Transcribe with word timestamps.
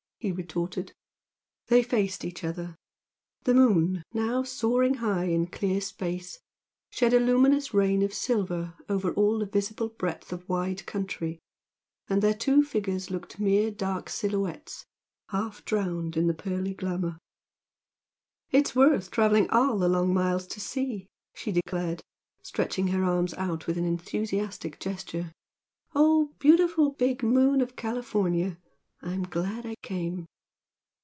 he 0.21 0.31
retorted. 0.31 0.93
They 1.65 1.81
faced 1.81 2.23
each 2.23 2.43
other. 2.43 2.77
The 3.45 3.55
moon, 3.55 4.03
now 4.13 4.43
soaring 4.43 4.93
high 4.97 5.23
in 5.23 5.47
clear 5.47 5.81
space, 5.81 6.37
shed 6.91 7.15
a 7.15 7.19
luminous 7.19 7.73
rain 7.73 8.03
of 8.03 8.13
silver 8.13 8.75
over 8.87 9.11
all 9.15 9.39
the 9.39 9.47
visible 9.47 9.89
breadth 9.89 10.31
of 10.31 10.47
wild 10.47 10.85
country, 10.85 11.39
and 12.07 12.21
their 12.21 12.35
two 12.35 12.61
figures 12.63 13.09
looked 13.09 13.39
mere 13.39 13.71
dark 13.71 14.09
silhouettes 14.11 14.85
half 15.29 15.65
drowned 15.65 16.15
in 16.15 16.27
the 16.27 16.35
pearly 16.35 16.75
glamour. 16.75 17.17
"It's 18.51 18.75
worth 18.75 19.09
travelling 19.09 19.49
all 19.49 19.79
the 19.79 19.89
long 19.89 20.13
miles 20.13 20.45
to 20.49 20.59
see!" 20.59 21.07
she 21.33 21.51
declared, 21.51 22.03
stretching 22.43 22.89
her 22.89 23.03
arms 23.03 23.33
out 23.39 23.65
with 23.65 23.75
an 23.75 23.85
enthusiastic 23.85 24.79
gesture 24.79 25.33
"Oh, 25.95 26.35
beautiful 26.37 26.91
big 26.91 27.23
moon 27.23 27.59
of 27.59 27.75
California! 27.75 28.59
I'm 29.03 29.23
glad 29.23 29.65
I 29.65 29.73
came!" 29.81 30.27